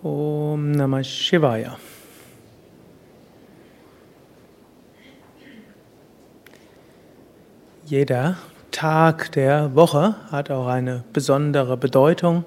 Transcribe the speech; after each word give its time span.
Om 0.00 0.70
Namah 0.70 1.02
Shivaya. 1.02 1.76
Jeder 7.84 8.36
Tag 8.70 9.32
der 9.32 9.74
Woche 9.74 10.14
hat 10.30 10.52
auch 10.52 10.68
eine 10.68 11.02
besondere 11.12 11.76
Bedeutung. 11.76 12.44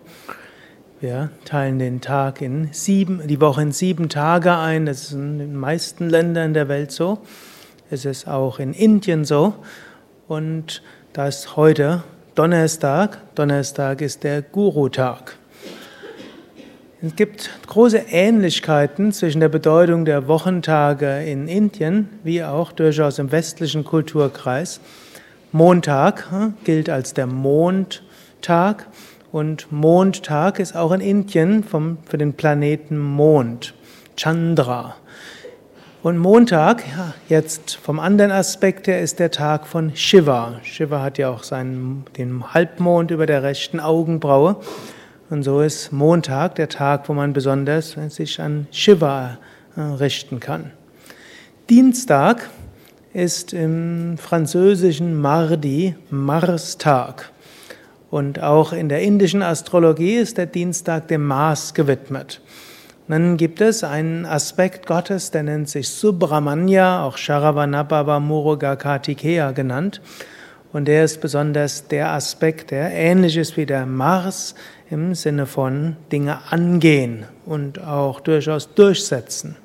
Wir 1.01 1.29
teilen 1.43 1.77
den 1.77 1.99
Tag 1.99 2.41
in 2.41 2.69
sieben, 2.71 3.27
die 3.27 3.41
Woche 3.41 3.63
in 3.63 3.73
sieben 3.73 4.07
Tage 4.07 4.55
ein. 4.55 4.85
Das 4.85 5.01
ist 5.01 5.11
in 5.11 5.39
den 5.39 5.55
meisten 5.57 6.09
Ländern 6.09 6.53
der 6.53 6.69
Welt 6.69 6.93
so. 6.93 7.19
Es 7.89 8.05
ist 8.05 8.29
auch 8.29 8.59
in 8.59 8.71
Indien 8.71 9.25
so. 9.25 9.55
Und 10.29 10.81
da 11.11 11.27
ist 11.27 11.57
heute 11.57 12.03
Donnerstag. 12.33 13.35
Donnerstag 13.35 13.99
ist 13.99 14.23
der 14.23 14.41
Guru-Tag. 14.41 15.40
Es 17.03 17.15
gibt 17.15 17.49
große 17.65 17.97
Ähnlichkeiten 18.11 19.11
zwischen 19.11 19.39
der 19.39 19.49
Bedeutung 19.49 20.05
der 20.05 20.27
Wochentage 20.27 21.23
in 21.23 21.47
Indien 21.47 22.09
wie 22.23 22.43
auch 22.43 22.71
durchaus 22.71 23.17
im 23.17 23.31
westlichen 23.31 23.83
Kulturkreis. 23.83 24.79
Montag 25.51 26.29
hm, 26.29 26.53
gilt 26.63 26.91
als 26.91 27.15
der 27.15 27.25
Mondtag 27.25 28.85
und 29.31 29.71
Mondtag 29.71 30.59
ist 30.59 30.75
auch 30.75 30.91
in 30.91 31.01
Indien 31.01 31.63
vom, 31.63 31.97
für 32.05 32.19
den 32.19 32.33
Planeten 32.33 32.99
Mond, 32.99 33.73
Chandra. 34.15 34.95
Und 36.03 36.19
Montag, 36.19 36.83
jetzt 37.29 37.79
vom 37.81 37.99
anderen 37.99 38.31
Aspekt 38.31 38.85
her, 38.85 39.01
ist 39.01 39.17
der 39.17 39.31
Tag 39.31 39.65
von 39.65 39.95
Shiva. 39.95 40.59
Shiva 40.61 41.01
hat 41.01 41.17
ja 41.17 41.31
auch 41.31 41.41
seinen, 41.41 42.05
den 42.15 42.53
Halbmond 42.53 43.09
über 43.09 43.25
der 43.25 43.41
rechten 43.41 43.79
Augenbraue. 43.79 44.57
Und 45.31 45.43
so 45.43 45.61
ist 45.61 45.93
Montag 45.93 46.55
der 46.55 46.67
Tag, 46.67 47.07
wo 47.07 47.13
man 47.13 47.31
besonders 47.31 47.95
sich 48.09 48.41
an 48.41 48.67
Shiva 48.69 49.37
äh, 49.77 49.79
richten 49.79 50.41
kann. 50.41 50.71
Dienstag 51.69 52.49
ist 53.13 53.53
im 53.53 54.17
französischen 54.17 55.15
Mardi 55.15 55.95
Marstag. 56.09 57.31
Und 58.09 58.43
auch 58.43 58.73
in 58.73 58.89
der 58.89 59.03
indischen 59.03 59.41
Astrologie 59.41 60.15
ist 60.15 60.37
der 60.37 60.47
Dienstag 60.47 61.07
dem 61.07 61.25
Mars 61.25 61.73
gewidmet. 61.73 62.41
dann 63.07 63.37
gibt 63.37 63.61
es 63.61 63.85
einen 63.85 64.25
Aspekt 64.25 64.85
Gottes, 64.85 65.31
der 65.31 65.43
nennt 65.43 65.69
sich 65.69 65.87
Subramanya, 65.87 67.05
auch 67.05 67.15
Sharavanabhava 67.15 68.19
Muruga 68.19 68.75
Kartikeya 68.75 69.51
genannt. 69.51 70.01
Und 70.73 70.89
der 70.89 71.05
ist 71.05 71.21
besonders 71.21 71.87
der 71.87 72.11
Aspekt, 72.11 72.71
der 72.71 72.91
ähnlich 72.91 73.37
ist 73.37 73.55
wie 73.55 73.65
der 73.65 73.85
Mars 73.85 74.55
im 74.91 75.15
Sinne 75.15 75.45
von 75.45 75.95
Dinge 76.11 76.39
angehen 76.49 77.25
und 77.45 77.81
auch 77.81 78.19
durchaus 78.19 78.73
durchsetzen. 78.73 79.55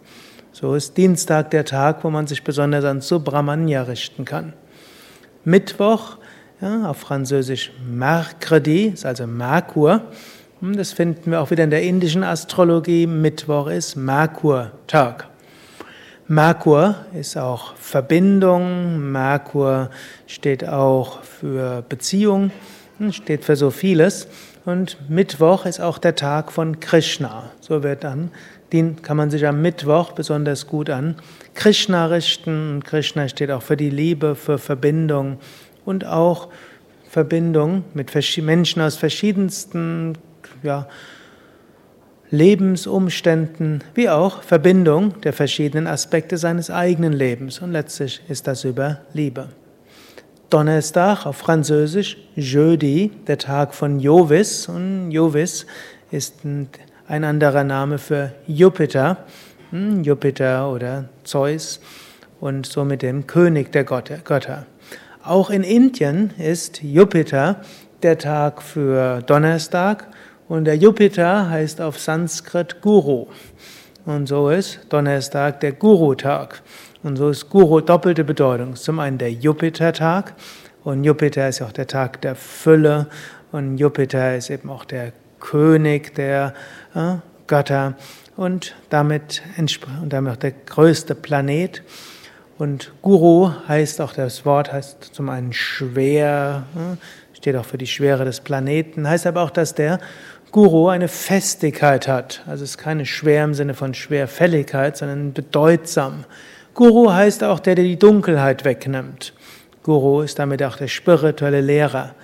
So 0.52 0.74
ist 0.74 0.96
Dienstag 0.96 1.50
der 1.50 1.64
Tag, 1.64 2.04
wo 2.04 2.10
man 2.10 2.28
sich 2.28 2.44
besonders 2.44 2.84
an 2.84 3.00
Subramanya 3.00 3.82
richten 3.82 4.24
kann. 4.24 4.52
Mittwoch, 5.44 6.18
ja, 6.60 6.88
auf 6.88 6.98
Französisch 6.98 7.72
Mercredi, 7.86 8.86
ist 8.86 9.04
also 9.04 9.26
Merkur. 9.26 10.02
Hm, 10.60 10.76
das 10.76 10.92
finden 10.92 11.32
wir 11.32 11.42
auch 11.42 11.50
wieder 11.50 11.64
in 11.64 11.70
der 11.70 11.82
indischen 11.82 12.22
Astrologie. 12.22 13.08
Mittwoch 13.08 13.66
ist 13.66 13.96
Merkur-Tag. 13.96 15.26
Merkur 16.28 16.94
ist 17.12 17.36
auch 17.36 17.74
Verbindung, 17.76 19.10
Merkur 19.12 19.90
steht 20.26 20.66
auch 20.66 21.22
für 21.22 21.82
Beziehung, 21.88 22.50
steht 23.10 23.44
für 23.44 23.56
so 23.56 23.70
vieles. 23.70 24.28
Und 24.66 25.08
Mittwoch 25.08 25.64
ist 25.64 25.80
auch 25.80 25.96
der 25.96 26.16
Tag 26.16 26.50
von 26.50 26.80
Krishna. 26.80 27.50
So 27.60 27.84
wird 27.84 28.02
dann, 28.02 28.32
den 28.72 29.00
kann 29.00 29.16
man 29.16 29.30
sich 29.30 29.46
am 29.46 29.62
Mittwoch 29.62 30.10
besonders 30.10 30.66
gut 30.66 30.90
an 30.90 31.14
Krishna 31.54 32.06
richten. 32.06 32.74
Und 32.74 32.84
Krishna 32.84 33.28
steht 33.28 33.52
auch 33.52 33.62
für 33.62 33.76
die 33.76 33.90
Liebe, 33.90 34.34
für 34.34 34.58
Verbindung 34.58 35.38
und 35.84 36.04
auch 36.04 36.48
Verbindung 37.08 37.84
mit 37.94 38.12
Menschen 38.42 38.82
aus 38.82 38.96
verschiedensten 38.96 40.18
ja, 40.64 40.88
Lebensumständen 42.32 43.84
wie 43.94 44.10
auch 44.10 44.42
Verbindung 44.42 45.20
der 45.20 45.32
verschiedenen 45.32 45.86
Aspekte 45.86 46.38
seines 46.38 46.70
eigenen 46.72 47.12
Lebens. 47.12 47.60
Und 47.60 47.70
letztlich 47.70 48.20
ist 48.28 48.48
das 48.48 48.64
über 48.64 48.98
Liebe. 49.12 49.48
Donnerstag 50.50 51.26
auf 51.26 51.38
Französisch 51.38 52.16
Jeudi, 52.36 53.10
der 53.26 53.36
Tag 53.36 53.74
von 53.74 53.98
Jovis. 53.98 54.68
Und 54.68 55.10
Jovis 55.10 55.66
ist 56.12 56.44
ein 56.44 57.24
anderer 57.24 57.64
Name 57.64 57.98
für 57.98 58.32
Jupiter. 58.46 59.24
Hm, 59.70 60.04
Jupiter 60.04 60.70
oder 60.70 61.06
Zeus 61.24 61.80
und 62.38 62.64
somit 62.64 63.02
dem 63.02 63.26
König 63.26 63.72
der 63.72 63.82
Götter. 63.82 64.66
Auch 65.24 65.50
in 65.50 65.64
Indien 65.64 66.30
ist 66.38 66.80
Jupiter 66.80 67.60
der 68.04 68.16
Tag 68.16 68.62
für 68.62 69.22
Donnerstag 69.22 70.06
und 70.46 70.66
der 70.66 70.76
Jupiter 70.76 71.50
heißt 71.50 71.80
auf 71.80 71.98
Sanskrit 71.98 72.80
Guru. 72.80 73.26
Und 74.04 74.28
so 74.28 74.50
ist 74.50 74.78
Donnerstag 74.90 75.58
der 75.58 75.72
Guru-Tag. 75.72 76.62
Und 77.06 77.14
so 77.14 77.28
ist 77.28 77.48
Guru 77.50 77.80
doppelte 77.80 78.24
Bedeutung. 78.24 78.74
Zum 78.74 78.98
einen 78.98 79.16
der 79.16 79.30
Jupiter-Tag. 79.30 80.34
Und 80.82 81.04
Jupiter 81.04 81.48
ist 81.48 81.62
auch 81.62 81.70
der 81.70 81.86
Tag 81.86 82.20
der 82.22 82.34
Fülle. 82.34 83.06
Und 83.52 83.78
Jupiter 83.78 84.34
ist 84.34 84.50
eben 84.50 84.68
auch 84.70 84.84
der 84.84 85.12
König 85.38 86.16
der 86.16 86.52
äh, 86.96 87.14
Götter. 87.46 87.94
Und 88.36 88.74
damit, 88.90 89.40
und 89.56 90.12
damit 90.12 90.32
auch 90.32 90.36
der 90.36 90.50
größte 90.50 91.14
Planet. 91.14 91.84
Und 92.58 92.90
Guru 93.02 93.52
heißt 93.68 94.00
auch, 94.00 94.12
das 94.12 94.44
Wort 94.44 94.72
heißt 94.72 95.10
zum 95.12 95.28
einen 95.28 95.52
schwer, 95.52 96.64
äh, 96.74 97.36
steht 97.36 97.54
auch 97.54 97.66
für 97.66 97.78
die 97.78 97.86
Schwere 97.86 98.24
des 98.24 98.40
Planeten, 98.40 99.08
heißt 99.08 99.28
aber 99.28 99.42
auch, 99.42 99.50
dass 99.50 99.76
der 99.76 100.00
Guru 100.50 100.88
eine 100.88 101.06
Festigkeit 101.06 102.08
hat. 102.08 102.42
Also 102.48 102.64
es 102.64 102.70
ist 102.70 102.78
keine 102.78 103.06
schwer 103.06 103.44
im 103.44 103.54
Sinne 103.54 103.74
von 103.74 103.94
Schwerfälligkeit, 103.94 104.96
sondern 104.96 105.32
bedeutsam. 105.32 106.24
Guru 106.76 107.10
heißt 107.10 107.42
auch 107.42 107.58
der, 107.58 107.74
der 107.74 107.86
die 107.86 107.98
Dunkelheit 107.98 108.66
wegnimmt. 108.66 109.32
Guru 109.82 110.20
ist 110.20 110.38
damit 110.38 110.62
auch 110.62 110.76
der 110.76 110.88
spirituelle 110.88 111.62
Lehrer. 111.62 112.14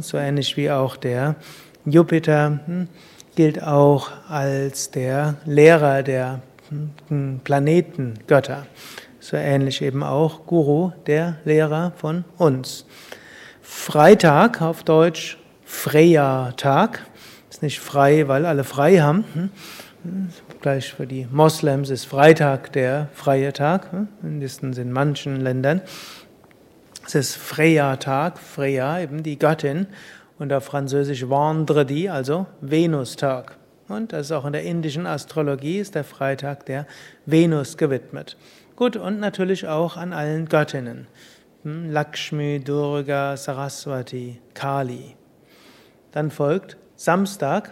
So 0.00 0.18
ähnlich 0.18 0.56
wie 0.56 0.72
auch 0.72 0.96
der 0.96 1.36
Jupiter 1.84 2.58
hm, 2.66 2.88
gilt 3.36 3.62
auch 3.62 4.10
als 4.28 4.90
der 4.90 5.36
Lehrer 5.44 6.02
der 6.02 6.40
hm, 7.08 7.40
Planetengötter. 7.44 8.66
So 9.20 9.36
ähnlich 9.36 9.80
eben 9.82 10.02
auch 10.02 10.46
Guru, 10.46 10.90
der 11.06 11.36
Lehrer 11.44 11.92
von 11.96 12.24
uns. 12.38 12.86
Freitag 13.62 14.62
auf 14.62 14.82
Deutsch 14.82 15.38
Freya-Tag. 15.64 17.06
Ist 17.48 17.62
nicht 17.62 17.78
frei, 17.78 18.26
weil 18.26 18.46
alle 18.46 18.64
frei 18.64 18.98
haben. 18.98 19.24
Hm? 20.66 20.72
Gleich 20.72 20.94
für 20.94 21.06
die 21.06 21.28
Moslems 21.30 21.90
ist 21.90 22.06
Freitag 22.06 22.72
der 22.72 23.08
freie 23.12 23.52
Tag, 23.52 23.92
hm? 23.92 24.08
mindestens 24.20 24.78
in 24.78 24.90
manchen 24.90 25.40
Ländern. 25.40 25.80
Es 27.06 27.14
ist 27.14 27.36
Freya-Tag, 27.36 28.36
Freya, 28.36 28.98
eben 28.98 29.22
die 29.22 29.38
Göttin, 29.38 29.86
und 30.40 30.52
auf 30.52 30.64
Französisch 30.64 31.28
Vendredi, 31.28 32.08
also 32.08 32.46
Venustag. 32.60 33.56
Und 33.86 34.12
das 34.12 34.26
ist 34.26 34.32
auch 34.32 34.44
in 34.44 34.54
der 34.54 34.64
indischen 34.64 35.06
Astrologie, 35.06 35.78
ist 35.78 35.94
der 35.94 36.02
Freitag 36.02 36.66
der 36.66 36.88
Venus 37.26 37.76
gewidmet. 37.76 38.36
Gut, 38.74 38.96
und 38.96 39.20
natürlich 39.20 39.68
auch 39.68 39.96
an 39.96 40.12
allen 40.12 40.48
Göttinnen. 40.48 41.06
Hm? 41.62 41.92
Lakshmi, 41.92 42.58
Durga, 42.58 43.36
Saraswati, 43.36 44.40
Kali. 44.52 45.14
Dann 46.10 46.32
folgt 46.32 46.76
Samstag. 46.96 47.70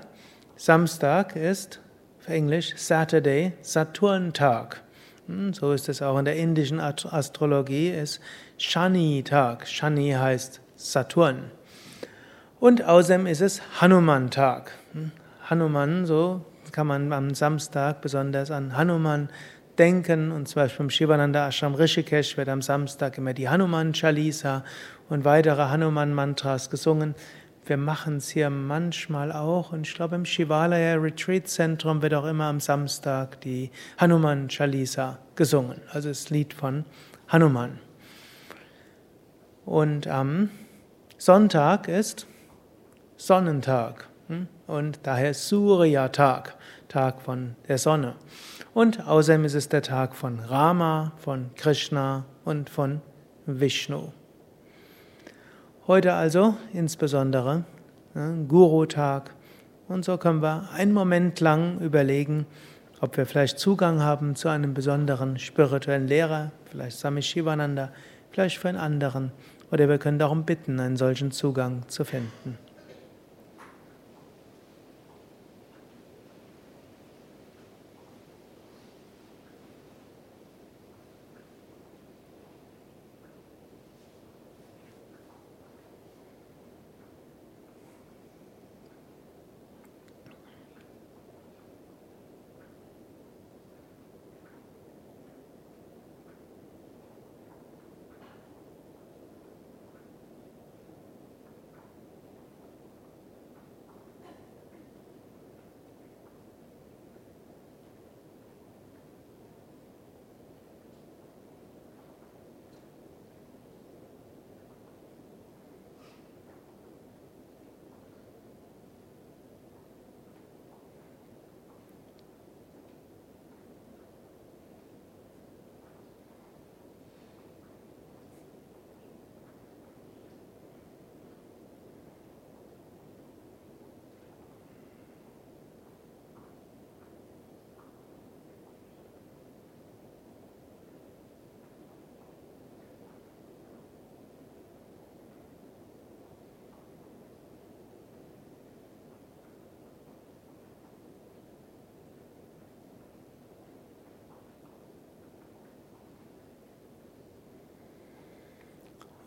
Samstag 0.57 1.35
ist 1.35 1.81
Englisch 2.29 2.75
Saturday, 2.77 3.53
Saturntag. 3.61 4.83
Hm, 5.27 5.53
so 5.53 5.73
ist 5.73 5.89
es 5.89 6.03
auch 6.03 6.19
in 6.19 6.25
der 6.25 6.37
indischen 6.37 6.81
Astrologie, 6.81 7.91
ist 7.91 8.21
Shani-Tag. 8.59 9.67
Shani 9.67 10.13
heißt 10.13 10.61
Saturn. 10.77 11.51
Und 12.61 12.85
außerdem 12.85 13.27
ist 13.27 13.41
es 13.41 13.61
Hanuman-Tag. 13.81 14.73
Hm, 14.93 15.13
Hanuman, 15.49 16.07
so 16.07 16.45
kann 16.73 16.87
man 16.87 17.13
am 17.13 17.35
Samstag 17.35 18.01
besonders 18.01 18.51
an 18.51 18.77
Hanuman 18.77 19.29
denken. 19.79 20.33
Und 20.33 20.49
zum 20.49 20.63
Beispiel 20.63 20.85
im 20.85 20.91
Shivananda 20.91 21.49
Ashram 21.49 21.75
Rishikesh 21.75 22.37
wird 22.37 22.49
am 22.49 22.63
Samstag 22.63 23.19
immer 23.19 23.35
die 23.35 23.49
Hanuman 23.49 23.93
Chalisa 23.93 24.65
und 25.09 25.25
weitere 25.25 25.69
Hanuman-Mantras 25.69 26.71
gesungen. 26.71 27.15
Wir 27.67 27.79
machen 27.79 28.19
es 28.19 28.29
hier 28.29 28.51
manchmal 28.51 29.33
auch 29.33 29.73
und 29.73 29.87
ich 29.87 29.95
glaube 29.95 30.17
im 30.17 30.27
Shivalaya 30.27 30.97
Retreat 30.97 31.49
Zentrum 31.49 32.03
wird 32.03 32.13
auch 32.13 32.27
immer 32.27 32.45
am 32.45 32.61
Samstag 32.61 33.41
die 33.41 33.71
Hanuman 33.97 34.49
Chalisa 34.49 35.19
gesungen, 35.35 35.81
also 35.91 36.11
das 36.11 36.29
Lied 36.29 36.53
von 36.53 36.85
Hanuman. 37.29 37.79
Und 39.65 40.07
am 40.07 40.51
Sonntag 41.17 41.89
ist 41.89 42.27
Sonnentag 43.17 44.09
hm? 44.29 44.47
und 44.67 45.01
daher 45.05 45.33
Surya-Tag, 45.33 46.57
Tag 46.89 47.23
von 47.23 47.57
der 47.67 47.79
Sonne. 47.79 48.17
Und 48.75 49.07
außerdem 49.07 49.47
ist 49.47 49.55
es 49.55 49.71
der 49.71 49.81
Tag 49.81 50.15
von 50.15 50.39
Rama, 50.39 51.13
von 51.17 51.51
Krishna 51.55 52.27
und 52.45 52.69
von 52.69 53.01
Vishnu. 53.47 54.13
Heute 55.87 56.15
also 56.15 56.55
insbesondere 56.73 57.65
ne, 58.15 58.47
Guru-Tag. 58.49 59.35
Und 59.87 60.03
so 60.03 60.17
können 60.17 60.41
wir 60.41 60.71
einen 60.73 60.95
Moment 60.95 61.41
lang 61.41 61.79
überlegen, 61.79 62.47
ob 63.03 63.19
wir 63.19 63.27
vielleicht 63.27 63.59
Zugang 63.59 64.01
haben 64.01 64.35
zu 64.35 64.49
einem 64.49 64.73
besonderen 64.73 65.39
spirituellen 65.39 66.09
Lehrer, 66.09 66.53
vielleicht 66.65 66.97
Swami 66.97 67.21
Shivananda, 67.21 67.91
vielleicht 68.31 68.57
für 68.57 68.71
einen 68.71 68.79
anderen, 68.79 69.31
oder 69.71 69.87
wir 69.87 69.99
können 69.99 70.19
darum 70.19 70.47
bitten, 70.47 70.81
einen 70.81 70.97
solchen 70.97 71.33
Zugang 71.33 71.87
zu 71.89 72.07
finden. 72.07 72.57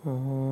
哦。 0.05 0.46